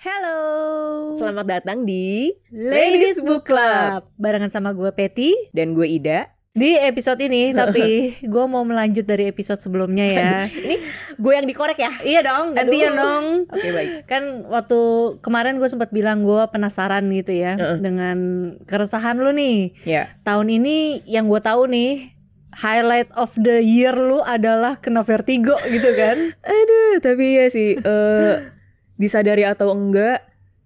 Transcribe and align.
Hello. 0.00 1.12
Selamat 1.20 1.60
datang 1.60 1.84
di 1.84 2.32
Ladies 2.48 3.20
Book 3.20 3.44
Club. 3.44 4.08
Barengan 4.16 4.48
sama 4.48 4.72
gue 4.72 4.88
Peti 4.96 5.36
dan 5.52 5.76
gue 5.76 5.84
Ida. 5.84 6.24
di 6.56 6.72
episode 6.72 7.20
ini, 7.20 7.52
tapi 7.60 8.16
gue 8.24 8.44
mau 8.48 8.64
melanjut 8.64 9.04
dari 9.04 9.28
episode 9.28 9.60
sebelumnya 9.60 10.08
ya. 10.08 10.32
Ini 10.64 10.80
gue 11.20 11.32
yang 11.36 11.44
dikorek 11.44 11.76
ya. 11.76 11.92
iya 12.00 12.24
dong, 12.24 12.56
gantian 12.56 12.96
dong. 12.96 13.26
Oke 13.52 13.68
baik. 13.76 14.08
Kan 14.08 14.48
waktu 14.48 14.80
kemarin 15.20 15.60
gue 15.60 15.68
sempat 15.68 15.92
bilang 15.92 16.24
gue 16.24 16.48
penasaran 16.48 17.04
gitu 17.12 17.36
ya 17.36 17.60
Heeh. 17.60 17.76
dengan 17.84 18.16
keresahan 18.64 19.20
lu 19.20 19.36
nih. 19.36 19.76
Ya. 19.84 20.16
Tahun 20.24 20.48
ini 20.48 21.04
yang 21.04 21.28
gue 21.28 21.44
tahu 21.44 21.68
nih 21.68 22.16
highlight 22.56 23.12
of 23.20 23.36
the 23.36 23.60
year 23.60 23.92
lu 23.92 24.24
adalah 24.24 24.80
kena 24.80 25.04
vertigo 25.04 25.60
gitu 25.68 25.92
kan. 25.92 26.32
Aduh, 26.56 27.04
tapi 27.04 27.36
ya 27.36 27.52
sih 27.52 27.76
eh 27.76 28.59
disadari 29.00 29.42
atau 29.42 29.72
enggak 29.72 30.20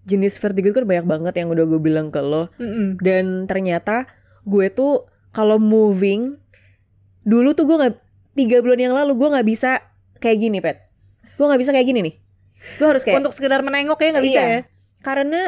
jenis 0.05 0.37
vertigo 0.37 0.69
itu 0.69 0.77
kan 0.77 0.85
banyak 0.85 1.07
banget 1.07 1.35
yang 1.39 1.49
udah 1.49 1.65
gue 1.65 1.79
bilang 1.79 2.11
ke 2.11 2.19
lo 2.19 2.51
Mm-mm. 2.59 2.99
dan 2.99 3.47
ternyata 3.47 4.11
gue 4.43 4.69
tuh 4.69 5.07
kalau 5.31 5.57
moving 5.57 6.37
dulu 7.23 7.55
tuh 7.55 7.65
gue 7.65 7.77
nggak 7.79 7.95
tiga 8.35 8.61
bulan 8.61 8.81
yang 8.83 8.95
lalu 8.95 9.15
gue 9.15 9.29
nggak 9.31 9.47
bisa 9.47 9.71
kayak 10.19 10.39
gini 10.39 10.59
pet 10.59 10.83
gue 11.35 11.47
nggak 11.47 11.57
bisa 11.57 11.71
kayak 11.71 11.87
gini 11.87 12.01
nih 12.03 12.15
gue 12.77 12.87
harus 12.87 13.01
kayak 13.01 13.23
Untuk 13.23 13.33
sekedar 13.33 13.61
menengok 13.61 13.97
ya 13.97 14.09
nggak 14.11 14.27
bisa 14.27 14.35
Iya. 14.37 14.49
ya. 14.51 14.61
karena 15.01 15.41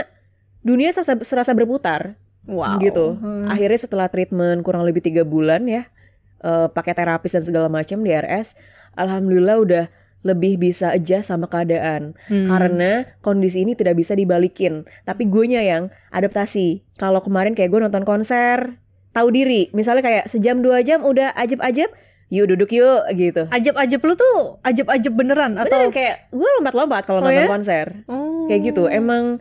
dunia 0.63 0.91
serasa, 0.91 1.19
serasa 1.21 1.53
berputar 1.53 2.15
Wow. 2.47 2.79
gitu. 2.79 3.19
Hmm. 3.19 3.51
Akhirnya 3.51 3.75
setelah 3.77 4.07
treatment 4.07 4.63
kurang 4.63 4.87
lebih 4.87 5.03
tiga 5.03 5.27
bulan 5.27 5.67
ya, 5.67 5.91
eh, 6.39 6.67
pakai 6.71 6.95
terapis 6.95 7.35
dan 7.35 7.43
segala 7.43 7.67
macam 7.67 7.99
di 7.99 8.15
RS, 8.15 8.55
alhamdulillah 8.95 9.59
udah 9.59 9.85
lebih 10.27 10.59
bisa 10.59 10.91
adjust 10.91 11.31
sama 11.31 11.47
keadaan. 11.47 12.19
Hmm. 12.27 12.51
Karena 12.51 13.07
kondisi 13.23 13.63
ini 13.63 13.73
tidak 13.73 13.95
bisa 13.95 14.13
dibalikin. 14.13 14.83
Tapi 15.03 15.25
gue 15.25 15.47
yang 15.49 15.87
adaptasi. 16.11 16.83
Kalau 16.99 17.23
kemarin 17.23 17.55
kayak 17.55 17.71
gue 17.71 17.81
nonton 17.81 18.03
konser, 18.03 18.83
tahu 19.15 19.31
diri. 19.31 19.71
Misalnya 19.71 20.03
kayak 20.03 20.25
sejam 20.27 20.59
dua 20.59 20.83
jam 20.83 21.01
udah 21.01 21.31
ajeb-ajeb, 21.33 21.89
yuk 22.27 22.47
duduk 22.51 22.69
yuk 22.69 23.07
gitu. 23.15 23.47
Ajeb-ajeb 23.47 24.01
lu 24.03 24.15
tuh 24.15 24.59
ajeb-ajeb 24.61 25.15
beneran 25.15 25.55
atau 25.57 25.87
Beneran 25.87 25.95
kayak 25.95 26.17
gue 26.29 26.49
lompat-lompat 26.59 27.03
kalau 27.07 27.23
Oh 27.23 27.31
nonton 27.31 27.39
ya? 27.39 27.49
konser. 27.49 27.87
Oh. 28.11 28.45
kayak 28.47 28.63
gitu 28.67 28.87
emang 28.87 29.39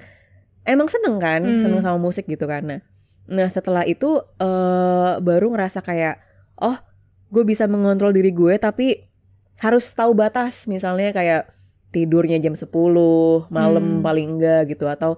emang 0.65 0.89
seneng 0.89 1.17
kan 1.17 1.41
Hmm. 1.45 1.61
seneng 1.61 1.81
sama 1.81 2.01
musik 2.01 2.25
gitu 2.25 2.49
kan 2.49 2.65
nah, 2.65 2.81
nah 3.25 3.45
setelah 3.45 3.85
itu 3.85 4.17
eh 4.41 5.13
baru 5.21 5.53
ngerasa 5.53 5.81
kayak 5.81 6.17
oh 6.57 6.73
gue 7.29 7.45
bisa 7.45 7.65
mengontrol 7.65 8.09
diri 8.09 8.33
gue 8.33 8.57
tapi 8.57 8.97
harus 9.57 9.85
tahu 9.89 10.11
batas 10.13 10.65
misalnya 10.65 11.09
kayak 11.09 11.51
tidurnya 11.89 12.37
jam 12.37 12.53
10 12.53 12.67
malam 13.47 13.99
Hmm. 13.99 14.03
paling 14.03 14.35
enggak 14.35 14.67
gitu 14.69 14.85
atau 14.85 15.15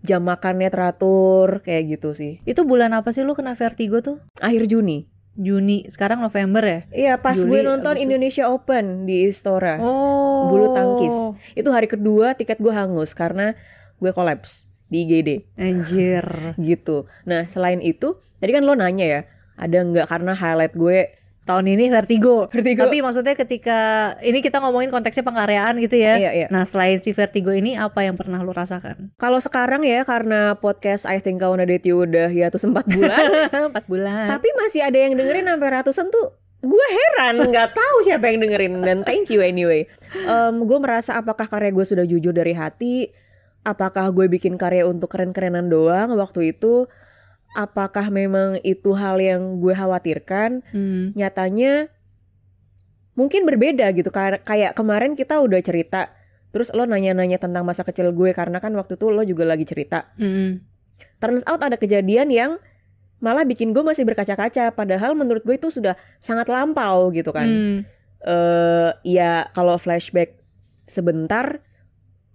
jam 0.00 0.20
makannya 0.20 0.68
teratur 0.68 1.58
kayak 1.60 1.98
gitu 1.98 2.12
sih 2.12 2.38
Itu 2.44 2.62
bulan 2.62 2.92
apa 2.92 3.10
sih 3.10 3.22
lu 3.22 3.32
kena 3.32 3.52
vertigo 3.52 3.98
tuh? 3.98 4.20
akhir 4.38 4.68
Juni 4.68 5.08
Juni, 5.34 5.86
sekarang 5.86 6.18
November 6.18 6.60
ya? 6.60 6.80
iya 6.90 7.14
pas 7.14 7.34
Juli, 7.34 7.46
gue 7.48 7.60
nonton 7.64 7.94
Agustus. 7.94 8.04
Indonesia 8.04 8.44
Open 8.48 9.06
di 9.06 9.22
Istora 9.24 9.78
Oh. 9.78 10.46
bulu 10.46 10.70
tangkis 10.70 11.14
itu 11.54 11.68
hari 11.68 11.86
kedua 11.86 12.34
tiket 12.34 12.58
gue 12.58 12.70
hangus 12.70 13.10
karena 13.12 13.54
gue 13.96 14.10
kolaps 14.10 14.66
di 14.86 15.04
IGD 15.04 15.28
Anjir. 15.54 16.26
gitu. 16.58 17.06
Nah 17.22 17.44
selain 17.44 17.78
itu, 17.78 18.16
tadi 18.36 18.50
kan 18.50 18.62
lo 18.62 18.72
nanya 18.72 19.04
ya, 19.04 19.20
ada 19.54 19.78
nggak 19.78 20.06
karena 20.06 20.32
highlight 20.32 20.72
gue 20.72 20.98
Tahun 21.48 21.64
ini 21.64 21.88
vertigo. 21.88 22.44
Vertigo. 22.52 22.84
Tapi 22.84 23.00
maksudnya 23.00 23.32
ketika 23.32 23.78
ini 24.20 24.44
kita 24.44 24.60
ngomongin 24.60 24.92
konteksnya 24.92 25.24
pengkaryaan 25.24 25.80
gitu 25.80 25.96
ya. 25.96 26.20
Iya, 26.20 26.30
iya. 26.36 26.46
Nah, 26.52 26.68
selain 26.68 27.00
si 27.00 27.16
vertigo 27.16 27.48
ini 27.56 27.72
apa 27.72 28.04
yang 28.04 28.20
pernah 28.20 28.44
lu 28.44 28.52
rasakan? 28.52 29.16
kalau 29.16 29.40
sekarang 29.40 29.80
ya 29.80 30.04
karena 30.04 30.60
podcast 30.60 31.08
I 31.08 31.24
Think 31.24 31.40
I 31.40 31.48
Wanna 31.48 31.64
Date 31.64 31.88
You 31.88 32.04
udah 32.04 32.28
ya 32.28 32.52
tuh 32.52 32.60
sempat 32.60 32.84
bulan, 32.84 33.48
Empat 33.72 33.88
bulan. 33.88 34.28
tapi 34.28 34.52
masih 34.60 34.84
ada 34.84 34.98
yang 35.00 35.16
dengerin 35.16 35.48
sampai 35.48 35.68
ratusan 35.80 36.12
tuh. 36.12 36.36
Gue 36.58 36.86
heran 36.90 37.48
nggak 37.48 37.70
tahu 37.70 37.96
siapa 38.04 38.28
yang 38.28 38.42
dengerin 38.44 38.82
dan 38.82 38.98
thank 39.06 39.30
you 39.32 39.40
anyway. 39.40 39.88
Em, 40.12 40.54
gue 40.66 40.78
merasa 40.82 41.16
apakah 41.16 41.48
karya 41.48 41.72
gue 41.72 41.86
sudah 41.86 42.04
jujur 42.04 42.34
dari 42.34 42.52
hati, 42.52 43.08
apakah 43.62 44.10
gue 44.10 44.26
bikin 44.26 44.58
karya 44.58 44.82
untuk 44.84 45.08
keren-kerenan 45.08 45.70
doang 45.70 46.12
waktu 46.18 46.52
itu, 46.52 46.90
apakah 47.56 48.12
memang 48.12 48.60
itu 48.60 48.92
hal 48.92 49.16
yang 49.20 49.60
gue 49.60 49.72
khawatirkan. 49.72 50.60
Hmm. 50.72 51.12
nyatanya 51.16 51.88
mungkin 53.18 53.42
berbeda 53.42 53.90
gitu 53.98 54.14
kayak 54.14 54.78
kemarin 54.78 55.18
kita 55.18 55.42
udah 55.42 55.58
cerita 55.58 56.14
terus 56.54 56.70
lo 56.70 56.86
nanya-nanya 56.86 57.36
tentang 57.42 57.66
masa 57.66 57.82
kecil 57.82 58.14
gue 58.14 58.30
karena 58.30 58.62
kan 58.62 58.70
waktu 58.78 58.94
itu 58.94 59.10
lo 59.10 59.26
juga 59.26 59.42
lagi 59.42 59.66
cerita 59.66 60.06
Hmm. 60.14 60.62
turns 61.18 61.42
out 61.50 61.58
ada 61.60 61.74
kejadian 61.74 62.30
yang 62.30 62.62
malah 63.18 63.42
bikin 63.42 63.74
gue 63.74 63.82
masih 63.82 64.06
berkaca-kaca 64.06 64.70
padahal 64.70 65.18
menurut 65.18 65.42
gue 65.42 65.58
itu 65.58 65.66
sudah 65.68 65.98
sangat 66.22 66.46
lampau 66.46 67.10
gitu 67.10 67.34
kan 67.34 67.48
Hmm. 67.50 67.78
eh 68.22 68.90
ya 69.02 69.50
kalau 69.50 69.74
flashback 69.82 70.38
sebentar 70.86 71.58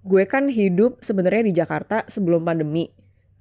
gue 0.04 0.24
kan 0.28 0.52
hidup 0.52 1.00
sebenarnya 1.00 1.44
di 1.48 1.54
Jakarta 1.56 2.04
sebelum 2.12 2.44
pandemi 2.44 2.92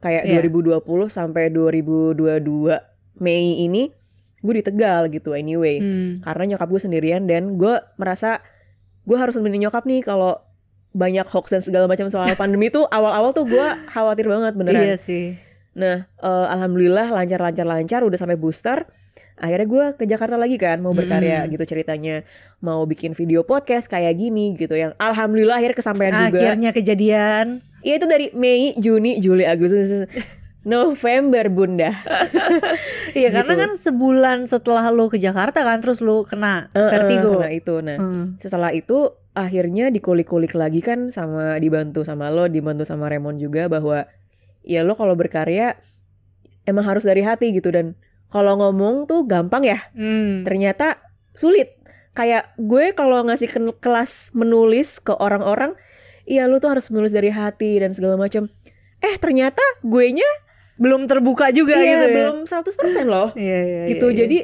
kayak 0.02 0.26
Iya. 0.26 0.42
2020 0.42 0.82
sampai 1.08 1.48
2022 1.48 2.76
Mei 3.16 3.62
ini 3.62 3.88
gue 4.38 4.52
di 4.52 4.62
Tegal 4.62 5.06
gitu 5.08 5.32
anyway 5.32 5.78
Hmm. 5.78 6.18
karena 6.20 6.54
nyokap 6.54 6.66
gue 6.66 6.80
sendirian 6.80 7.22
dan 7.24 7.54
gue 7.54 7.78
merasa 7.94 8.42
gue 9.02 9.14
harus 9.14 9.32
nemenin 9.32 9.64
nyokap 9.64 9.82
nih 9.82 10.02
kalau 10.02 10.42
banyak 10.92 11.24
hoax 11.24 11.48
dan 11.48 11.62
segala 11.62 11.86
macam 11.86 12.06
soal 12.06 12.26
pandemi 12.36 12.66
tuh 12.66 12.84
awal-awal 12.84 13.30
tuh 13.30 13.46
gue 13.46 13.66
khawatir 13.88 14.26
banget 14.26 14.52
beneran. 14.52 14.82
Iya 14.84 14.96
sih. 14.96 15.38
Nah 15.72 16.04
eh, 16.04 16.46
alhamdulillah 16.50 17.08
lancar-lancar-lancar 17.08 18.02
udah 18.02 18.18
sampai 18.18 18.36
booster. 18.36 18.84
Akhirnya 19.34 19.65
gue 19.65 19.84
ke 19.94 20.04
Jakarta 20.04 20.34
lagi 20.34 20.54
kan 20.54 20.78
mau 20.78 20.93
berkarya 20.93 21.43
Hmm. 21.43 21.50
gitu 21.50 21.65
ceritanya 21.66 22.22
mau 22.59 22.82
bikin 22.82 23.12
video 23.12 23.43
podcast 23.43 23.87
kayak 23.87 24.15
gini 24.15 24.54
gitu 24.54 24.72
yang 24.72 24.93
alhamdulillah 24.97 25.56
akhirnya 25.56 25.75
kesampaian 25.75 26.15
juga. 26.20 26.38
Akhirnya 26.38 26.70
kejadian. 26.70 27.47
Iya 27.81 27.94
itu 27.97 28.06
dari 28.06 28.26
Mei, 28.32 28.76
Juni, 28.76 29.19
Juli, 29.19 29.42
Agustus, 29.42 30.06
November 30.65 31.48
bunda. 31.48 31.91
Iya, 33.12 33.28
karena 33.28 33.53
Gitu. 33.53 33.60
kan 33.60 33.71
sebulan 33.76 34.38
setelah 34.47 34.88
lu 34.88 35.04
ke 35.06 35.21
Jakarta 35.21 35.60
kan 35.60 35.76
terus 35.78 36.00
lu 36.00 36.25
kena 36.25 36.72
eh, 36.72 36.81
vertigo. 36.81 37.37
Karena 37.37 37.50
itu 37.50 37.75
nah. 37.78 37.98
Hmm. 38.00 38.41
setelah 38.41 38.72
itu 38.72 39.12
akhirnya 39.32 39.88
dikulik-kulik 39.88 40.53
lagi 40.53 40.81
kan 40.81 41.09
sama 41.09 41.56
dibantu 41.56 42.04
sama 42.04 42.28
lo 42.28 42.48
dibantu 42.48 42.84
sama 42.84 43.09
Raymond 43.09 43.37
juga 43.37 43.69
bahwa 43.69 44.09
ya 44.62 44.81
lo 44.81 44.92
kalau 44.92 45.12
berkarya 45.12 45.76
emang 46.65 46.84
harus 46.84 47.03
dari 47.03 47.21
hati 47.21 47.53
gitu 47.53 47.69
dan 47.69 47.92
kalau 48.32 48.56
ngomong 48.56 49.04
tuh 49.04 49.22
gampang 49.22 49.62
ya 49.62 49.78
Hmm. 49.93 50.41
ternyata 50.43 50.98
sulit 51.32 51.76
kayak 52.12 52.56
gue 52.56 52.93
kalau 52.93 53.20
ngasih 53.22 53.47
ke- 53.47 53.76
kelas 53.78 54.32
menulis 54.32 54.98
ke 54.98 55.12
orang-orang 55.12 55.76
iya 56.25 56.44
lo 56.44 56.56
tuh 56.56 56.72
harus 56.72 56.88
menulis 56.88 57.10
dari 57.10 57.28
hati 57.28 57.76
dan 57.76 57.92
segala 57.92 58.16
macam 58.16 58.48
eh 58.98 59.15
ternyata 59.16 59.60
gue 59.81 60.06
nya 60.12 60.31
Belum 60.72 61.04
terbuka 61.04 61.53
juga 61.53 61.76
iya, 61.76 61.84
gitu 61.94 62.06
ya. 62.09 62.15
belum 62.16 62.37
100% 62.42 63.06
loh 63.06 63.28
Iya, 63.37 63.59
iya, 63.60 63.81
gitu 63.87 64.09
iya, 64.09 64.12
iya. 64.12 64.19
jadi 64.19 64.38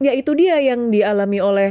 ya 0.00 0.12
itu 0.12 0.30
dia 0.32 0.56
yang 0.60 0.88
dialami 0.88 1.40
oleh 1.40 1.70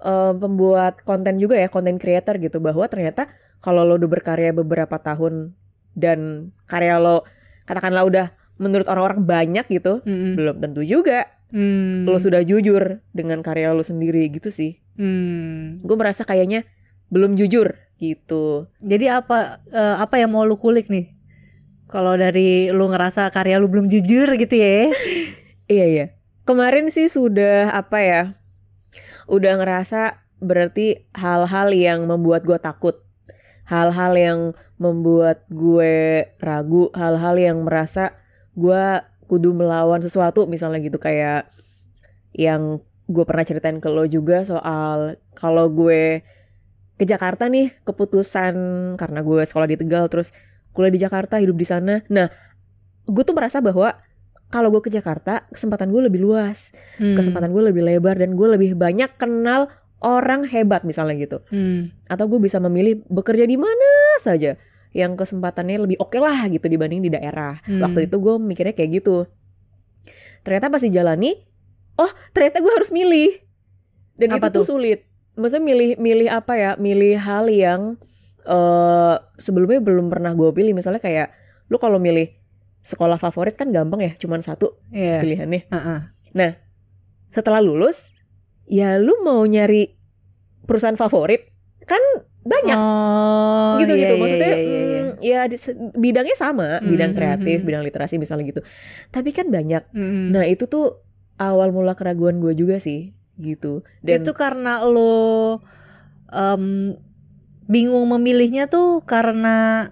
eh, 0.00 0.32
pembuat 0.34 1.02
konten 1.02 1.36
juga 1.36 1.54
ya 1.54 1.68
konten 1.68 2.00
creator 2.00 2.38
gitu 2.38 2.58
bahwa 2.58 2.86
ternyata 2.86 3.28
kalau 3.58 3.82
lo 3.82 3.96
udah 3.96 4.10
berkarya 4.10 4.50
beberapa 4.52 4.96
tahun 4.96 5.52
dan 5.92 6.18
karya 6.64 6.96
lo 6.96 7.26
katakanlah 7.64 8.06
udah 8.06 8.26
menurut 8.58 8.86
orang-orang 8.86 9.22
banyak 9.22 9.66
gitu 9.70 10.02
Mm-mm. 10.02 10.34
belum 10.34 10.56
tentu 10.58 10.82
juga 10.82 11.26
Hmm. 11.48 12.04
lo 12.04 12.20
sudah 12.20 12.44
jujur 12.44 13.00
dengan 13.08 13.40
karya 13.40 13.72
lo 13.72 13.80
sendiri 13.80 14.28
gitu 14.28 14.52
sih 14.52 14.76
Hmm. 15.00 15.80
gue 15.80 15.96
merasa 15.96 16.20
kayaknya 16.20 16.68
belum 17.08 17.40
jujur 17.40 17.72
gitu 17.96 18.68
Jadi 18.78 19.08
apa 19.08 19.64
eh, 19.66 19.96
apa 19.96 20.20
yang 20.20 20.36
mau 20.36 20.44
lu 20.44 20.54
kulik 20.54 20.92
nih? 20.92 21.08
Kalau 21.88 22.14
dari 22.14 22.68
lu 22.68 22.92
ngerasa 22.92 23.32
karya 23.32 23.56
lu 23.56 23.64
belum 23.64 23.88
jujur 23.88 24.28
gitu 24.36 24.54
ya. 24.54 24.92
iya 25.72 25.86
iya 25.88 26.06
kemarin 26.44 26.92
sih 26.92 27.08
sudah 27.08 27.72
apa 27.72 27.98
ya 28.00 28.22
udah 29.24 29.56
ngerasa 29.56 30.20
berarti 30.40 31.08
hal-hal 31.12 31.72
yang 31.72 32.04
membuat 32.04 32.44
gue 32.44 32.56
takut 32.56 33.00
hal-hal 33.64 34.12
yang 34.16 34.38
membuat 34.76 35.44
gue 35.48 36.24
ragu 36.40 36.88
hal-hal 36.92 37.36
yang 37.36 37.64
merasa 37.64 38.16
gue 38.58 38.84
kudu 39.24 39.54
melawan 39.54 40.02
sesuatu 40.02 40.44
misalnya 40.44 40.80
gitu 40.80 40.98
kayak 40.98 41.46
yang 42.34 42.82
gue 43.06 43.24
pernah 43.24 43.40
ceritain 43.42 43.78
ke 43.78 43.88
lo 43.88 44.04
juga 44.04 44.42
soal 44.42 45.16
kalau 45.32 45.70
gue 45.70 46.20
ke 46.94 47.04
Jakarta 47.04 47.46
nih 47.46 47.70
keputusan 47.82 48.54
karena 48.96 49.20
gue 49.22 49.42
sekolah 49.42 49.64
di 49.64 49.78
Tegal 49.78 50.10
terus 50.10 50.34
kuliah 50.72 50.90
di 50.90 51.00
Jakarta 51.00 51.38
hidup 51.38 51.54
di 51.54 51.64
sana 51.64 52.02
nah 52.08 52.28
gue 53.04 53.22
tuh 53.22 53.32
merasa 53.32 53.62
bahwa 53.62 53.94
kalau 54.48 54.68
gue 54.68 54.80
ke 54.80 54.90
Jakarta 54.90 55.46
kesempatan 55.48 55.88
gue 55.88 56.02
lebih 56.04 56.20
luas 56.20 56.74
Hmm. 56.98 57.14
kesempatan 57.14 57.48
gue 57.48 57.62
lebih 57.64 57.80
lebar 57.80 58.18
dan 58.18 58.34
gue 58.34 58.48
lebih 58.50 58.74
banyak 58.74 59.14
kenal 59.16 59.70
orang 59.98 60.44
hebat 60.44 60.82
misalnya 60.82 61.14
gitu 61.16 61.38
Hmm. 61.48 61.94
atau 62.06 62.26
gue 62.26 62.40
bisa 62.40 62.58
memilih 62.58 63.00
bekerja 63.06 63.44
di 63.44 63.56
mana 63.56 63.90
saja 64.18 64.58
yang 64.96 65.14
kesempatannya 65.14 65.84
lebih 65.84 65.96
oke 66.00 66.16
lah 66.16 66.48
gitu 66.48 66.64
dibanding 66.66 67.04
di 67.04 67.10
daerah. 67.12 67.60
Hmm. 67.64 67.84
Waktu 67.84 68.08
itu 68.08 68.16
gue 68.18 68.34
mikirnya 68.40 68.72
kayak 68.72 69.02
gitu. 69.02 69.28
Ternyata 70.44 70.72
pas 70.72 70.80
dijalani, 70.80 71.36
oh 72.00 72.10
ternyata 72.32 72.62
gue 72.64 72.72
harus 72.72 72.90
milih. 72.92 73.42
Dan 74.18 74.34
Apa 74.34 74.48
itu 74.50 74.62
tuh 74.62 74.64
sulit. 74.76 75.06
Maksudnya 75.38 75.64
milih 75.64 75.90
milih 76.02 76.28
apa 76.32 76.58
ya? 76.58 76.70
Milih 76.80 77.14
hal 77.20 77.46
yang 77.52 77.80
eh 78.48 79.16
sebelumnya 79.38 79.78
belum 79.78 80.08
pernah 80.08 80.32
gue 80.34 80.50
pilih. 80.50 80.72
Misalnya 80.72 80.98
kayak 80.98 81.30
lu 81.68 81.76
kalau 81.76 82.00
milih 82.00 82.32
sekolah 82.80 83.20
favorit 83.20 83.52
kan 83.54 83.68
gampang 83.68 84.00
ya, 84.00 84.12
cuman 84.16 84.40
satu 84.40 84.80
Iya. 84.88 85.20
pilihannya. 85.20 85.68
Heeh. 85.68 86.00
Setelah 87.28 87.60
lulus, 87.60 88.16
ya 88.64 88.96
lu 88.96 89.20
mau 89.20 89.44
nyari 89.44 89.92
perusahaan 90.64 90.96
favorit 90.96 91.52
kan 91.84 92.00
banyak 92.42 92.78
Oh, 92.78 93.76
gitu 93.82 93.92
iya, 93.94 94.02
gitu 94.06 94.14
iya, 94.14 94.20
maksudnya 94.20 94.52
iya, 94.54 94.58
iya, 94.62 94.80
iya. 94.80 95.00
mm, 95.02 95.10
ya 95.20 95.40
di- 95.50 95.78
bidangnya 95.98 96.36
sama 96.38 96.78
Hmm, 96.78 96.88
bidang 96.88 97.12
kreatif 97.12 97.56
bidang 97.62 97.82
literasi 97.84 98.16
misalnya 98.16 98.44
gitu 98.48 98.60
tapi 99.10 99.30
kan 99.34 99.50
banyak 99.50 99.82
Mm-mm. 99.92 100.32
nah 100.32 100.44
itu 100.46 100.64
tuh 100.64 101.02
awal 101.36 101.70
mula 101.70 101.92
keraguan 101.94 102.38
gue 102.38 102.54
juga 102.54 102.78
sih 102.78 103.12
gitu 103.38 103.82
dan 104.02 104.22
itu 104.22 104.32
karena 104.34 104.82
lo 104.82 105.62
em, 106.32 106.94
bingung 107.68 108.06
memilihnya 108.08 108.66
tuh 108.66 109.04
karena 109.04 109.90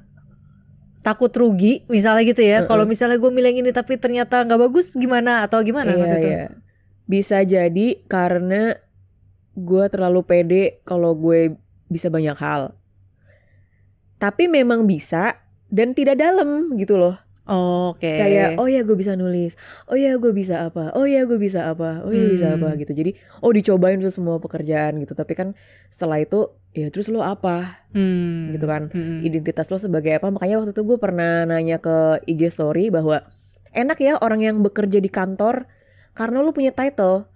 takut 1.04 1.30
rugi 1.30 1.86
misalnya 1.86 2.26
gitu 2.26 2.42
ya. 2.42 2.64
Mm-mm. 2.64 2.68
Kalau 2.68 2.82
misalnya 2.82 3.14
gue 3.20 3.30
milih 3.30 3.62
ini 3.62 3.70
tapi 3.70 3.94
ternyata 3.94 4.42
nggak 4.42 4.58
bagus 4.58 4.96
gimana 4.98 5.46
atau 5.46 5.62
gimana 5.62 5.94
iya, 5.94 5.98
waktu 6.02 6.16
itu? 6.18 6.30
iya. 6.34 6.44
bisa 7.06 7.38
jadi 7.46 8.02
karena 8.10 8.74
gue 9.54 9.84
terlalu 9.86 10.20
pede 10.26 10.62
kalau 10.82 11.14
gue 11.14 11.54
bisa 11.86 12.08
banyak 12.08 12.36
hal. 12.36 12.74
Tapi 14.16 14.48
memang 14.48 14.88
bisa 14.88 15.36
dan 15.68 15.92
tidak 15.92 16.16
dalam 16.16 16.72
gitu 16.74 16.96
loh. 16.96 17.16
Oh, 17.46 17.94
Oke. 17.94 18.10
kayak 18.10 18.58
oh 18.58 18.66
ya 18.66 18.82
gue 18.82 18.98
bisa 18.98 19.14
nulis. 19.14 19.54
Oh 19.86 19.94
ya 19.94 20.18
gue 20.18 20.34
bisa 20.34 20.66
apa. 20.66 20.90
Oh 20.98 21.06
ya 21.06 21.22
gue 21.22 21.38
bisa 21.38 21.70
apa. 21.70 22.02
Oh 22.02 22.10
ya 22.10 22.26
bisa 22.26 22.50
Hmm. 22.50 22.58
apa 22.58 22.74
gitu. 22.74 22.90
Jadi 22.90 23.14
oh 23.38 23.54
dicobain 23.54 24.02
tuh 24.02 24.10
semua 24.10 24.42
pekerjaan 24.42 24.98
gitu. 24.98 25.14
Tapi 25.14 25.38
kan 25.38 25.54
setelah 25.86 26.18
itu 26.18 26.50
ya 26.74 26.90
terus 26.90 27.06
lo 27.06 27.22
apa? 27.22 27.86
Hmm. 27.94 28.50
gitu 28.50 28.66
kan. 28.66 28.90
Hmm. 28.90 29.22
identitas 29.22 29.70
lo 29.70 29.78
sebagai 29.78 30.18
apa? 30.18 30.26
Makanya 30.26 30.58
waktu 30.58 30.74
itu 30.74 30.82
gue 30.82 30.98
pernah 30.98 31.46
nanya 31.46 31.78
ke 31.78 32.18
IG 32.26 32.50
story 32.50 32.90
bahwa 32.90 33.22
enak 33.70 33.98
ya 34.02 34.18
orang 34.18 34.42
yang 34.42 34.56
bekerja 34.66 34.98
di 34.98 35.06
kantor 35.06 35.70
karena 36.18 36.42
lo 36.42 36.50
punya 36.50 36.74
title 36.74 37.30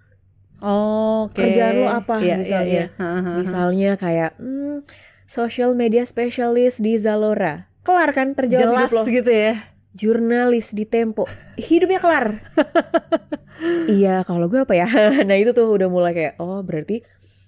Oh, 0.61 1.25
Oke. 1.25 1.41
Kerjaan 1.41 1.75
lo 1.75 1.89
apa 1.89 2.17
Iya, 2.17 2.25
iya, 2.27 2.35
misalnya? 2.37 2.69
iya. 2.71 2.85
Ha-ha-ha. 2.95 3.31
misalnya 3.35 3.91
kayak 3.95 4.31
hmm, 4.37 4.85
social 5.25 5.73
media 5.73 6.03
specialist 6.03 6.77
di 6.77 6.95
Zalora 6.95 7.65
kelar 7.81 8.11
kan 8.11 8.31
terjawab 8.31 8.77
jelas 8.77 8.81
hidup 8.83 8.95
lo 8.95 9.01
gitu 9.07 9.31
ya. 9.31 9.53
jurnalis 9.91 10.69
di 10.69 10.85
Tempo 10.85 11.25
hidupnya 11.57 11.97
kelar 11.97 12.45
iya 13.91 14.21
kalau 14.21 14.47
gue 14.47 14.59
apa 14.59 14.73
ya 14.75 14.87
nah 15.27 15.33
itu 15.33 15.51
tuh 15.51 15.65
udah 15.67 15.87
mulai 15.87 16.11
kayak 16.11 16.33
oh 16.37 16.61
berarti 16.61 17.01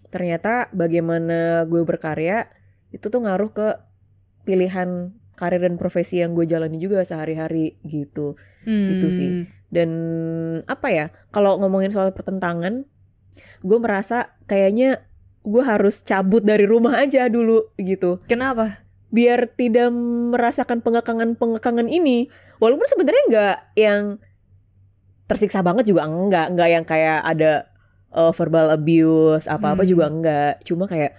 ternyata 0.07 0.69
bagaimana 0.71 1.63
gue 1.63 1.81
berkarya 1.81 2.50
itu 2.89 3.06
tuh 3.07 3.19
ngaruh 3.19 3.50
ke 3.50 3.68
pilihan 4.44 5.13
karir 5.33 5.62
dan 5.62 5.75
profesi 5.75 6.18
yang 6.18 6.33
gue 6.33 6.45
jalani 6.45 6.77
juga 6.77 7.01
sehari-hari 7.01 7.77
gitu 7.83 8.38
Itu 8.63 9.07
sih. 9.10 9.30
Hmm. 9.30 9.44
dan 9.68 9.89
apa 10.65 10.88
ya 10.88 11.06
kalau 11.30 11.57
ngomongin 11.57 11.89
soal 11.89 12.10
pertentangan 12.10 12.86
gue 13.60 13.78
merasa 13.78 14.36
kayaknya 14.46 15.04
gue 15.44 15.60
harus 15.60 16.00
cabut 16.02 16.40
dari 16.40 16.64
rumah 16.64 16.98
aja 16.98 17.28
dulu 17.28 17.68
gitu 17.76 18.24
Kenapa? 18.26 18.82
biar 19.08 19.46
tidak 19.54 19.94
merasakan 20.34 20.82
pengekangan-pengekangan 20.82 21.86
ini 21.86 22.28
walaupun 22.58 22.90
sebenarnya 22.90 23.24
nggak 23.30 23.58
yang 23.76 24.04
tersiksa 25.24 25.62
banget 25.62 25.88
juga 25.88 26.04
enggak 26.04 26.50
enggak 26.50 26.70
yang 26.70 26.84
kayak 26.84 27.20
ada 27.22 27.52
uh, 28.10 28.34
verbal 28.34 28.74
abuse 28.74 29.46
apa-apa 29.46 29.86
Hmm. 29.86 29.90
juga 29.90 30.06
enggak 30.10 30.54
cuma 30.64 30.90
kayak 30.90 31.14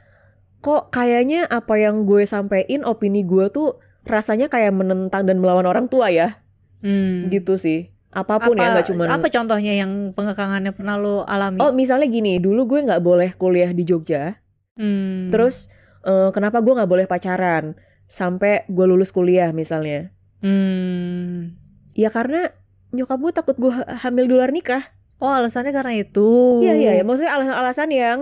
kok 0.58 0.90
kayaknya 0.90 1.46
apa 1.46 1.74
yang 1.76 2.02
gue 2.02 2.24
sampein 2.24 2.82
opini 2.82 3.22
gue 3.22 3.46
tuh 3.48 3.78
rasanya 4.02 4.50
kayak 4.50 4.74
menentang 4.74 5.24
dan 5.24 5.38
melawan 5.38 5.64
orang 5.64 5.86
tua 5.86 6.10
ya 6.10 6.42
Hmm. 6.82 7.30
gitu 7.30 7.56
sih 7.56 7.93
apa 8.14 8.34
pun 8.38 8.54
ya 8.54 8.70
nggak 8.72 8.86
cuma 8.86 9.04
apa 9.06 9.26
contohnya 9.26 9.74
yang 9.74 9.90
pengekangannya 10.10 10.70
pernah 10.70 10.94
lo 10.94 11.22
alami? 11.24 11.58
oh 11.58 11.70
misalnya 11.70 12.06
gini 12.06 12.38
dulu 12.38 12.64
gue 12.64 12.80
nggak 12.84 13.02
boleh 13.02 13.34
kuliah 13.34 13.70
di 13.70 13.82
Jogja 13.82 14.38
Hmm. 14.74 15.30
terus 15.30 15.70
eh, 16.02 16.30
kenapa 16.30 16.58
gue 16.58 16.70
nggak 16.72 16.88
boleh 16.88 17.06
pacaran 17.06 17.74
sampai 18.04 18.66
gue 18.66 18.84
lulus 18.84 19.10
kuliah 19.10 19.50
misalnya 19.50 20.14
Hmm. 20.38 21.56
Ya 21.92 22.08
karena 22.08 22.52
nyokap 22.90 23.16
gue 23.18 23.32
takut 23.32 23.56
gue 23.56 23.70
ha- 23.70 23.96
hamil 23.98 24.26
di 24.26 24.34
luar 24.34 24.50
nikah. 24.50 24.82
Oh 25.16 25.30
alasannya 25.30 25.72
karena 25.72 25.96
itu. 25.96 26.60
Iya 26.60 26.74
iya, 26.74 26.92
ya. 26.94 27.02
maksudnya 27.02 27.32
alasan-alasan 27.32 27.88
yang 27.88 28.20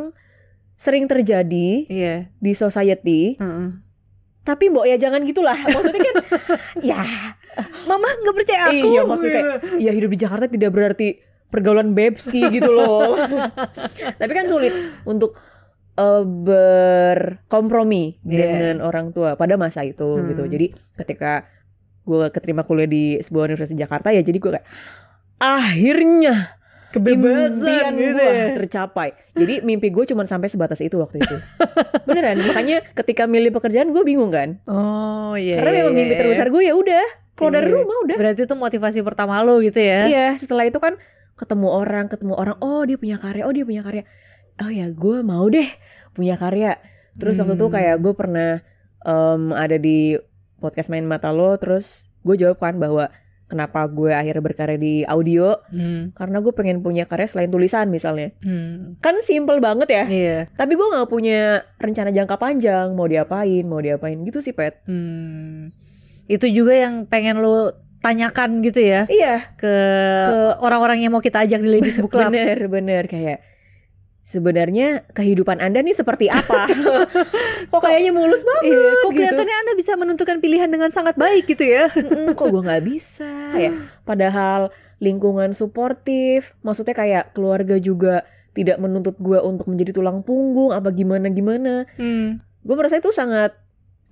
sering 0.76 1.06
terjadi 1.06 1.88
Iya. 1.88 2.30
di 2.36 2.52
society. 2.52 3.34
Heeh. 3.36 3.68
Tapi 4.42 4.64
mbok 4.68 4.84
ya 4.84 4.96
jangan 4.98 5.22
gitulah. 5.22 5.56
Maksudnya 5.56 5.98
kan, 6.00 6.14
ya 6.94 7.00
Mama 7.84 8.08
nggak 8.14 8.34
percaya 8.34 8.62
aku. 8.68 8.86
iya 8.88 9.00
maksudnya 9.02 9.32
kayak, 9.34 9.58
ya 9.78 9.90
hidup 9.90 10.10
di 10.10 10.18
Jakarta 10.18 10.46
tidak 10.46 10.70
berarti 10.70 11.08
pergaulan 11.48 11.92
bebski 11.92 12.48
gitu 12.50 12.68
loh. 12.68 13.14
Tapi 14.20 14.32
kan 14.32 14.46
sulit 14.46 14.72
untuk 15.04 15.36
eh, 15.94 16.24
berkompromi 16.24 18.20
Iya. 18.22 18.38
dengan 18.38 18.76
orang 18.80 19.12
tua 19.12 19.34
pada 19.34 19.54
masa 19.54 19.82
itu 19.82 20.04
Hmm. 20.06 20.28
gitu. 20.28 20.42
Jadi 20.46 20.66
ketika 20.96 21.44
gue 22.02 22.26
keterima 22.30 22.62
kuliah 22.62 22.86
di 22.86 23.04
sebuah 23.16 23.46
universitas 23.46 23.70
di 23.70 23.80
Jakarta 23.80 24.10
ya 24.10 24.20
jadi 24.20 24.34
gue 24.34 24.50
kayak 24.50 24.66
akhirnya 25.38 26.58
impian 26.92 27.92
gitu 27.94 28.20
ya. 28.20 28.52
tercapai. 28.54 29.08
Jadi 29.32 29.64
mimpi 29.64 29.88
gue 29.88 30.04
cuma 30.04 30.24
sampai 30.24 30.48
sebatas 30.48 30.76
itu 30.78 30.92
waktu 30.94 31.20
itu. 31.20 31.36
Beneran. 32.04 32.36
Makanya 32.42 32.84
ketika 32.92 33.24
milih 33.24 33.48
pekerjaan 33.50 33.90
gue 33.90 34.02
bingung 34.02 34.28
kan. 34.28 34.60
Oh 34.68 35.32
iya. 35.32 35.56
Karena 35.56 35.70
iya, 35.70 35.78
memang 35.80 35.94
iya, 35.94 35.98
mimpi 35.98 36.12
iya. 36.12 36.20
terbesar 36.20 36.46
gue 36.48 36.62
ya 36.62 36.74
udah 36.74 37.04
keluar 37.42 37.54
dari 37.54 37.70
rumah 37.70 37.96
udah. 38.00 38.16
Berarti 38.16 38.40
itu 38.42 38.54
motivasi 38.54 38.98
pertama 39.00 39.40
lo 39.40 39.58
gitu 39.58 39.76
ya? 39.76 40.06
Iya. 40.06 40.26
Setelah 40.36 40.64
itu 40.64 40.78
kan 40.78 40.94
ketemu 41.34 41.68
orang, 41.68 42.06
ketemu 42.06 42.34
orang. 42.34 42.56
Oh 42.58 42.82
dia 42.82 42.94
punya 42.94 43.16
karya. 43.16 43.42
Oh 43.42 43.50
dia 43.50 43.62
punya 43.62 43.82
karya. 43.82 44.06
Oh 44.58 44.68
ya 44.68 44.86
gue 44.86 45.18
mau 45.20 45.44
deh 45.46 45.66
punya 46.12 46.36
karya. 46.36 46.78
Terus 47.12 47.36
waktu 47.36 47.54
itu 47.54 47.66
Hmm. 47.66 47.74
kayak 47.74 47.96
gue 47.98 48.12
pernah 48.12 48.50
em, 49.00 49.42
ada 49.52 49.74
di 49.74 50.14
podcast 50.56 50.88
main 50.88 51.02
mata 51.02 51.28
lo. 51.28 51.56
Terus 51.56 52.06
gue 52.20 52.36
jawab 52.36 52.56
kan 52.56 52.76
bahwa 52.76 53.10
kenapa 53.44 53.84
gue 53.84 54.08
akhirnya 54.08 54.40
berkarya 54.40 54.76
di 54.76 55.04
audio 55.04 55.60
Hmm. 55.68 56.08
karena 56.12 56.40
gue 56.40 56.52
pengen 56.52 56.80
punya 56.80 57.04
karya 57.04 57.28
selain 57.28 57.48
tulisan 57.48 57.88
misalnya. 57.88 58.32
Hmm. 58.40 58.96
kan 58.96 59.12
simple 59.20 59.60
banget 59.60 59.88
ya 59.90 60.04
Iya. 60.06 60.38
tapi 60.50 60.72
gue 60.72 60.86
nggak 60.86 61.04
punya 61.06 61.60
rencana 61.76 62.08
jangka 62.08 62.40
panjang 62.40 62.96
mau 62.96 63.04
diapain 63.04 63.60
mau 63.62 63.76
diapain 63.76 64.16
gitu 64.22 64.40
sih 64.40 64.52
pet 64.52 64.80
Hmm. 64.86 65.68
Itu 66.24 66.46
juga 66.46 66.74
yang 66.74 67.04
pengen 67.04 67.38
lo 67.38 67.72
tanyakan 67.98 68.60
gitu 68.60 68.82
ya 68.82 69.06
iya 69.06 69.54
ke, 69.54 69.70
orang-orang 70.58 70.98
yang 70.98 71.10
mau 71.10 71.20
kita 71.20 71.38
ajak 71.40 71.58
di 71.58 71.70
Ladies 71.70 71.94
Book 71.96 72.10
Club. 72.10 72.28
bener 72.28 72.66
bener 72.66 73.06
kayak 73.06 73.38
sebenarnya 74.22 75.06
kehidupan 75.08 75.58
anda 75.58 75.78
nih 75.78 75.94
seperti 75.94 76.26
apa 76.26 76.66
kok 77.70 77.78
kayaknya 77.80 78.10
mulus 78.10 78.42
banget 78.42 78.62
Iya, 78.64 78.82
kok 78.92 79.02
gitu. 79.04 79.16
kelihatannya 79.16 79.56
Anda 79.56 79.72
bisa 79.74 79.92
menentukan 79.94 80.36
pilihan 80.38 80.66
dengan 80.66 80.90
sangat 80.90 81.14
baik 81.14 81.46
gitu 81.48 81.62
ya? 81.62 81.90
Mm, 81.90 82.30
kok 82.32 82.46
gue 82.48 82.58
nggak 82.60 82.84
bisa 82.84 83.30
ya 83.56 83.70
padahal 84.02 84.70
lingkungan 84.98 85.50
suportif 85.52 86.54
maksudnya 86.60 86.94
kayak 86.94 87.34
keluarga 87.34 87.78
juga 87.78 88.22
tidak 88.52 88.78
menuntut 88.78 89.14
gue 89.16 89.38
untuk 89.38 89.66
menjadi 89.66 89.90
tulang 89.92 90.22
punggung 90.22 90.70
apa 90.70 90.90
gimana 90.90 91.26
gimana 91.26 91.86
Hmm. 91.94 92.38
gue 92.62 92.74
merasa 92.74 92.98
itu 92.98 93.10
sangat 93.10 93.54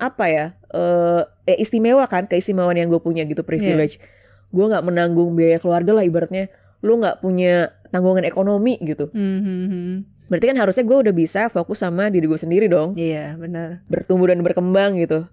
apa 0.00 0.24
ya 0.26 0.46
eh 0.70 1.22
eh, 1.46 1.56
istimewa 1.58 2.04
kan 2.06 2.24
keistimewaan 2.24 2.74
yang 2.74 2.88
gue 2.88 2.98
punya 2.98 3.22
gitu 3.22 3.42
privilege 3.42 4.00
gue 4.48 4.64
nggak 4.64 4.82
menanggung 4.82 5.32
biaya 5.32 5.56
keluarga 5.56 5.92
lah 5.92 6.02
ibaratnya 6.02 6.48
lu 6.80 6.96
nggak 6.96 7.20
punya 7.20 7.70
tanggungan 7.88 8.24
ekonomi 8.24 8.80
gitu 8.80 9.12
Hmm, 9.12 9.38
hmm, 9.38 9.64
hmm. 9.66 9.94
berarti 10.26 10.46
kan 10.48 10.58
harusnya 10.58 10.82
gue 10.82 10.98
udah 11.02 11.12
bisa 11.12 11.46
fokus 11.46 11.78
sama 11.78 12.08
diri 12.08 12.24
gue 12.24 12.34
sendiri 12.36 12.66
dong 12.66 12.96
Iya 12.96 13.36
benar. 13.36 13.84
bertumbuh 13.86 14.26
dan 14.26 14.40
berkembang 14.40 14.96
gitu 14.96 15.28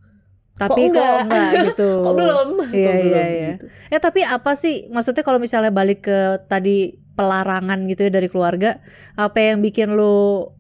Tapi 0.54 0.90
kok 0.90 0.98
enggak? 0.98 1.18
enggak, 1.24 1.50
gitu. 1.70 1.90
kok 2.06 2.14
belum 2.14 2.48
Iya, 2.74 2.90
kok 2.90 2.96
belum 2.98 3.14
iya, 3.14 3.26
iya. 3.30 3.50
gitu. 3.56 3.66
Eh 3.88 4.00
tapi 4.02 4.22
apa 4.22 4.52
sih 4.54 4.90
maksudnya 4.90 5.22
kalau 5.22 5.38
misalnya 5.38 5.70
balik 5.70 6.02
ke 6.04 6.18
tadi 6.46 6.98
pelarangan 7.14 7.86
gitu 7.86 8.06
ya 8.06 8.12
dari 8.12 8.26
keluarga, 8.26 8.82
apa 9.14 9.38
yang 9.38 9.62
bikin 9.62 9.94
lo 9.94 10.54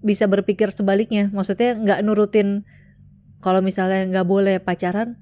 bisa 0.00 0.24
berpikir 0.24 0.72
sebaliknya? 0.72 1.28
Maksudnya 1.32 1.76
nggak 1.76 2.00
nurutin 2.00 2.64
kalau 3.46 3.62
misalnya 3.62 4.02
nggak 4.10 4.26
boleh 4.26 4.58
pacaran, 4.58 5.14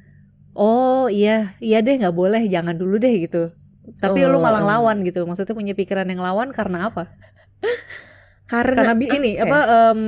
oh 0.57 1.13
iya 1.13 1.53
iya 1.61 1.85
deh 1.85 2.01
nggak 2.01 2.17
boleh, 2.17 2.41
jangan 2.49 2.73
dulu 2.73 2.97
deh 2.97 3.13
gitu. 3.21 3.53
Tapi 4.01 4.25
Oh, 4.25 4.33
lu 4.33 4.39
malah 4.41 4.65
eh. 4.65 4.69
lawan 4.73 5.05
gitu. 5.05 5.29
Maksudnya 5.29 5.53
punya 5.53 5.77
pikiran 5.77 6.09
yang 6.09 6.25
lawan 6.25 6.57
karena 6.57 6.89
apa? 6.89 7.13
karena 8.53 8.93
Karena 8.93 8.93
ini 8.97 9.37
ya? 9.37 9.45
apa 9.45 9.59
em, 9.93 10.01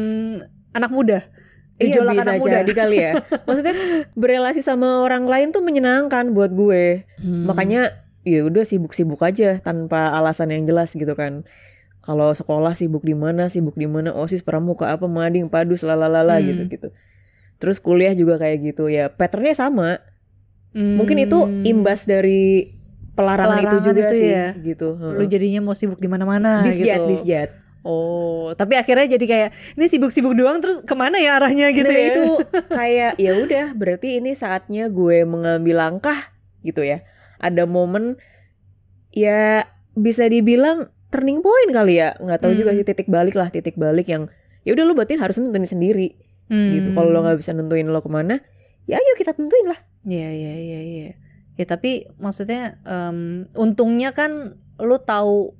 anak 0.73 0.90
muda. 0.92 1.18
Iya 1.76 2.00
Gejolak 2.00 2.12
bisa 2.16 2.25
anak 2.25 2.40
muda. 2.40 2.56
jadi 2.64 2.73
kali 2.80 2.96
ya. 2.96 3.12
Maksudnya 3.44 3.75
berelasi 4.16 4.64
sama 4.64 5.04
orang 5.04 5.28
lain 5.28 5.52
tuh 5.52 5.61
menyenangkan 5.61 6.32
buat 6.32 6.56
gue. 6.56 7.04
Hmm. 7.20 7.44
Makanya 7.44 7.92
ya 8.25 8.40
udah 8.42 8.64
sibuk-sibuk 8.64 9.20
aja 9.20 9.61
tanpa 9.61 10.08
alasan 10.16 10.56
yang 10.56 10.64
jelas 10.64 10.96
gitu 10.96 11.12
kan. 11.12 11.44
Kalau 12.00 12.32
sekolah 12.32 12.73
sibuk 12.73 13.04
di 13.04 13.12
mana, 13.12 13.52
sibuk 13.52 13.76
di 13.76 13.85
mana, 13.85 14.14
osis 14.14 14.40
pramuka 14.40 14.88
apa 14.88 15.04
mading 15.04 15.52
padus 15.52 15.85
lalalala 15.85 16.40
Hmm. 16.40 16.49
gitu-gitu. 16.49 16.88
Terus 17.57 17.81
kuliah 17.81 18.13
juga 18.13 18.37
kayak 18.37 18.59
gitu 18.63 18.87
ya. 18.87 19.09
Patternnya 19.09 19.53
sama. 19.53 20.01
Hmm. 20.73 21.01
Mungkin 21.01 21.17
itu 21.19 21.39
imbas 21.65 22.05
dari 22.05 22.77
pelarangan, 23.17 23.57
itu 23.57 23.65
Pelarangan 23.65 23.87
juga 23.89 24.03
itu 24.05 24.17
sih 24.21 24.29
ya. 24.29 24.47
gitu. 24.53 24.89
lu 24.93 25.25
jadinya 25.25 25.61
mau 25.65 25.73
sibuk 25.73 25.97
di 25.97 26.05
mana-mana 26.05 26.61
Bisjat, 26.61 27.01
gitu. 27.01 27.49
Oh, 27.81 28.53
tapi 28.53 28.77
akhirnya 28.77 29.17
jadi 29.17 29.25
kayak 29.25 29.51
ini 29.79 29.87
sibuk-sibuk 29.87 30.35
doang 30.35 30.61
terus 30.61 30.83
ke 30.83 30.93
mana 30.93 31.17
ya 31.17 31.39
arahnya 31.41 31.71
gitu 31.71 31.87
nah, 31.87 31.97
ya? 31.97 32.07
itu 32.13 32.25
kayak 32.83 33.13
ya 33.17 33.33
udah 33.41 33.67
berarti 33.73 34.21
ini 34.21 34.35
saatnya 34.35 34.91
gue 34.91 35.25
mengambil 35.25 35.81
langkah 35.81 36.19
gitu 36.61 36.85
ya. 36.85 37.07
Ada 37.39 37.65
momen 37.65 38.21
ya 39.15 39.65
bisa 39.95 40.29
dibilang 40.29 40.93
turning 41.09 41.41
point 41.41 41.71
kali 41.73 42.03
ya. 42.03 42.21
nggak 42.21 42.43
tahu 42.43 42.53
juga 42.53 42.75
Hmm. 42.75 42.83
sih 42.83 42.87
titik 42.87 43.09
balik 43.09 43.33
lah, 43.33 43.49
titik 43.49 43.79
balik 43.79 44.11
yang 44.11 44.29
ya 44.61 44.75
udah 44.75 44.85
lu 44.85 44.93
berarti 44.93 45.17
harus 45.17 45.39
nentuin 45.39 45.65
sendiri 45.65 46.19
Hmm. 46.47 46.73
gitu. 46.75 46.88
Kalau 46.95 47.11
lo 47.11 47.23
nggak 47.26 47.38
bisa 47.38 47.53
nentuin 47.55 47.88
lo 47.91 48.00
ke 48.03 48.11
mana, 48.11 48.38
ya 48.87 48.99
ayo 48.99 49.12
kita 49.19 49.35
tentuin 49.35 49.67
lah. 49.67 49.81
Iya 50.07 50.31
iya 50.31 50.53
iya 50.57 50.81
iya. 50.81 51.09
Ya 51.57 51.65
tapi 51.65 52.07
maksudnya 52.21 52.79
em, 52.87 53.50
untungnya 53.57 54.15
kan 54.15 54.61
lu 54.79 54.97
tahu 55.03 55.57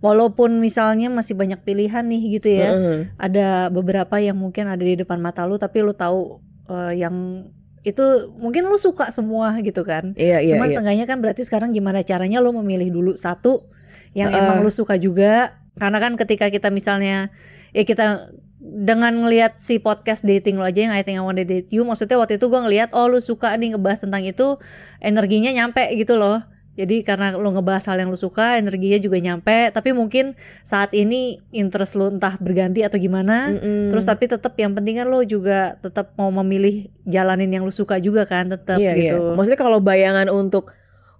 walaupun 0.00 0.60
misalnya 0.60 1.08
masih 1.08 1.36
banyak 1.36 1.62
pilihan 1.62 2.04
nih 2.04 2.22
gitu 2.40 2.48
ya. 2.50 2.70
Heeh. 2.74 2.98
Ada 3.16 3.70
beberapa 3.70 4.18
yang 4.18 4.36
mungkin 4.36 4.66
ada 4.66 4.82
di 4.82 4.98
depan 4.98 5.22
mata 5.22 5.46
lu 5.46 5.56
tapi 5.56 5.80
lu 5.84 5.94
tahu 5.94 6.40
eh, 6.68 7.00
yang 7.00 7.46
itu 7.86 8.02
mungkin 8.34 8.66
lu 8.66 8.74
suka 8.82 9.14
semua 9.14 9.54
gitu 9.62 9.86
kan. 9.86 10.10
Iya 10.18 10.42
iya 10.42 10.58
Cuman 10.58 10.68
iya. 10.68 10.74
seenggaknya 10.74 11.06
kan 11.06 11.18
berarti 11.22 11.46
sekarang 11.46 11.70
gimana 11.70 12.02
caranya 12.02 12.42
lu 12.42 12.50
memilih 12.50 12.90
dulu 12.90 13.12
satu 13.14 13.70
yang 14.10 14.34
Heeh. 14.34 14.42
emang 14.42 14.66
lu 14.66 14.70
suka 14.74 14.98
juga. 14.98 15.62
Karena 15.76 16.00
kan 16.02 16.18
ketika 16.18 16.50
kita 16.50 16.72
misalnya 16.72 17.30
ya 17.70 17.84
kita 17.84 18.32
dengan 18.66 19.14
ngelihat 19.22 19.62
si 19.62 19.78
podcast 19.78 20.26
dating 20.26 20.58
lo 20.58 20.66
aja 20.66 20.90
yang 20.90 20.94
I 20.94 21.06
think 21.06 21.16
I 21.16 21.22
wanna 21.22 21.46
date 21.46 21.70
you 21.70 21.86
maksudnya 21.86 22.18
waktu 22.18 22.42
itu 22.42 22.50
gua 22.50 22.66
ngelihat 22.66 22.90
oh 22.92 23.06
lu 23.06 23.22
suka 23.22 23.54
nih 23.54 23.78
ngebahas 23.78 24.02
tentang 24.02 24.26
itu 24.26 24.58
energinya 24.98 25.54
nyampe 25.54 25.86
gitu 25.94 26.18
loh 26.18 26.42
jadi 26.76 27.00
karena 27.06 27.32
lu 27.32 27.48
ngebahas 27.56 27.88
hal 27.88 27.96
yang 28.04 28.12
lu 28.12 28.20
suka 28.20 28.60
energinya 28.60 29.00
juga 29.00 29.16
nyampe 29.16 29.72
tapi 29.72 29.96
mungkin 29.96 30.36
saat 30.60 30.92
ini 30.92 31.40
interest 31.54 31.96
lu 31.96 32.12
entah 32.12 32.36
berganti 32.36 32.84
atau 32.84 33.00
gimana 33.00 33.56
Mm-mm. 33.56 33.88
terus 33.88 34.04
tapi 34.04 34.28
tetap 34.28 34.52
yang 34.60 34.76
penting 34.76 35.00
kan 35.00 35.08
lu 35.08 35.24
juga 35.24 35.80
tetap 35.80 36.12
mau 36.20 36.28
memilih 36.28 36.92
jalanin 37.08 37.48
yang 37.48 37.64
lu 37.64 37.72
suka 37.72 37.96
juga 37.96 38.28
kan 38.28 38.52
tetap 38.52 38.76
iya, 38.76 38.92
iya. 38.92 39.16
gitu 39.16 39.32
Maksudnya 39.32 39.56
kalau 39.56 39.80
bayangan 39.80 40.28
untuk 40.28 40.68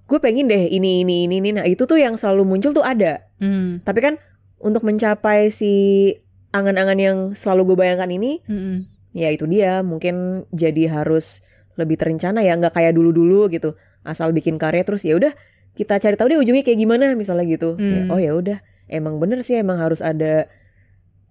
gue 0.07 0.19
pengen 0.23 0.47
deh 0.47 0.71
ini 0.71 1.03
ini 1.03 1.26
ini 1.26 1.43
ini 1.43 1.50
nah 1.57 1.67
itu 1.67 1.83
tuh 1.83 1.99
yang 1.99 2.15
selalu 2.15 2.47
muncul 2.47 2.71
tuh 2.71 2.87
ada. 2.87 3.26
Hmm, 3.43 3.83
Tapi 3.83 3.99
kan 3.99 4.15
untuk 4.62 4.87
mencapai 4.87 5.50
si 5.50 6.15
angan-angan 6.57 6.99
yang 6.99 7.19
selalu 7.37 7.73
gue 7.73 7.77
bayangkan 7.85 8.09
ini, 8.09 8.41
mm-mm. 8.49 8.89
ya 9.13 9.29
itu 9.29 9.45
dia 9.45 9.85
mungkin 9.85 10.49
jadi 10.51 10.89
harus 10.91 11.45
lebih 11.77 12.01
terencana 12.01 12.41
ya, 12.41 12.57
nggak 12.57 12.73
kayak 12.73 12.97
dulu-dulu 12.97 13.53
gitu. 13.53 13.77
Asal 14.03 14.33
bikin 14.33 14.57
karya 14.57 14.83
terus 14.87 15.05
ya 15.05 15.19
udah 15.19 15.37
kita 15.77 16.01
cari 16.01 16.17
tahu 16.17 16.33
deh 16.33 16.41
ujungnya 16.41 16.65
kayak 16.65 16.81
gimana 16.81 17.13
misalnya 17.13 17.45
gitu. 17.45 17.77
Ya, 17.77 18.09
Hmm. 18.09 18.13
oh 18.15 18.21
ya 18.23 18.33
udah, 18.33 18.59
emang 18.89 19.21
bener 19.21 19.45
sih 19.45 19.61
emang 19.61 19.77
harus 19.77 20.01
ada 20.01 20.49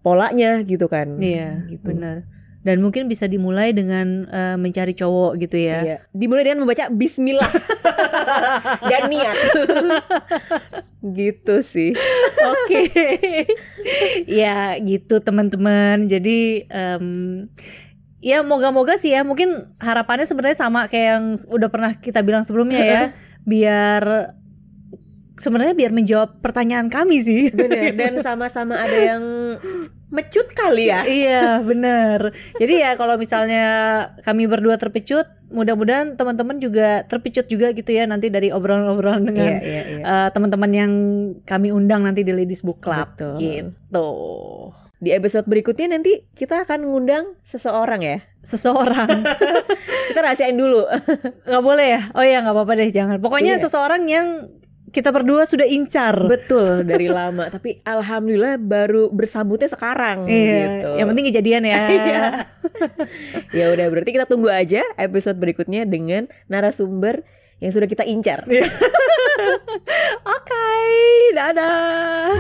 polanya 0.06 0.62
gitu 0.62 0.86
kan. 0.86 1.18
Iya, 1.18 1.66
gitu. 1.66 1.90
benar. 1.94 2.30
Dan 2.66 2.82
mungkin 2.82 3.06
bisa 3.06 3.30
dimulai 3.30 3.78
dengan 3.78 4.26
eh, 4.26 4.58
mencari 4.58 4.98
cowok 4.98 5.38
gitu 5.38 5.58
ya. 5.62 5.80
Iya. 5.86 5.98
Dimulai 6.10 6.50
dengan 6.50 6.66
membaca 6.66 6.90
Bismillah 6.90 7.54
dan 8.90 9.06
niat. 9.06 9.38
gitu 11.06 11.62
sih. 11.62 11.94
Oke. 12.42 12.90
ya, 14.42 14.82
gitu 14.82 15.22
teman-teman. 15.22 16.10
Jadi 16.10 16.66
em, 16.66 17.06
ya 18.26 18.42
moga-moga 18.42 18.98
sih 18.98 19.14
ya. 19.14 19.22
Mungkin 19.22 19.78
harapannya 19.78 20.26
sebenarnya 20.26 20.58
sama 20.58 20.90
kayak 20.90 21.08
yang 21.14 21.26
udah 21.54 21.70
pernah 21.70 21.92
kita 22.02 22.26
bilang 22.26 22.42
sebelumnya 22.42 22.82
ya. 22.82 23.02
biar 23.46 24.34
sebenarnya 25.36 25.74
biar 25.74 25.92
menjawab 25.92 26.40
pertanyaan 26.40 26.88
kami 26.88 27.20
sih. 27.20 27.50
Bener. 27.50 27.92
Dan 28.00 28.20
sama-sama 28.20 28.76
ada 28.78 28.96
yang 28.96 29.24
mecut 30.06 30.48
kali 30.50 30.88
ya. 30.88 31.04
iya 31.04 31.60
bener 31.60 32.32
Jadi 32.56 32.74
ya 32.78 32.96
kalau 32.96 33.20
misalnya 33.20 33.66
kami 34.22 34.48
berdua 34.48 34.78
terpecut 34.78 35.28
Mudah-mudahan 35.46 36.16
teman-teman 36.16 36.58
juga 36.58 37.04
terpecut 37.04 37.46
juga 37.46 37.70
gitu 37.70 37.90
ya 37.90 38.06
Nanti 38.06 38.30
dari 38.30 38.48
obrolan-obrolan 38.48 39.24
dengan 39.26 39.50
Iya, 39.50 39.60
iya, 39.60 39.82
iya. 39.92 40.04
eh, 40.04 40.30
teman-teman 40.32 40.72
yang 40.72 40.92
kami 41.44 41.70
undang 41.70 42.02
nanti 42.02 42.22
di 42.22 42.32
Ladies 42.32 42.64
Book 42.64 42.80
Club 42.80 43.12
Betul. 43.12 43.36
gitu 43.38 44.10
Di 44.98 45.12
episode 45.12 45.46
berikutnya 45.46 45.92
nanti 45.92 46.24
kita 46.32 46.64
akan 46.64 46.88
ngundang 46.88 47.36
seseorang 47.44 48.00
ya. 48.00 48.18
Seseorang 48.42 49.10
Kita 50.08 50.20
rahasiain 50.22 50.56
dulu. 50.56 50.86
nggak 51.44 51.64
boleh 51.66 51.88
ya? 51.92 52.02
Oh 52.14 52.24
ya 52.24 52.40
nggak 52.40 52.56
apa-apa 52.56 52.74
deh 52.74 52.90
jangan 52.90 53.18
Pokoknya 53.20 53.58
Iya. 53.58 53.64
seseorang 53.68 54.06
yang 54.08 54.28
kita 54.96 55.12
berdua 55.12 55.44
sudah 55.44 55.68
incar 55.68 56.16
Betul 56.24 56.88
dari 56.88 57.12
lama, 57.12 57.52
tapi 57.52 57.84
alhamdulillah 57.84 58.56
baru 58.56 59.12
bersambutnya 59.12 59.68
sekarang 59.68 60.24
Iya, 60.24 60.56
gitu. 60.64 60.90
yang 61.04 61.08
penting 61.12 61.26
kejadian 61.36 61.64
ya. 61.68 61.76
Iya. 61.96 62.24
ya 63.52 63.66
udah 63.76 63.86
berarti 63.92 64.16
kita 64.16 64.24
tunggu 64.24 64.48
aja 64.48 64.80
episode 64.96 65.36
berikutnya 65.36 65.84
dengan 65.84 66.32
narasumber 66.48 67.28
yang 67.60 67.76
sudah 67.76 67.92
kita 67.92 68.08
incar. 68.08 68.48
Oke, 70.36 70.68
dadah. 71.36 72.32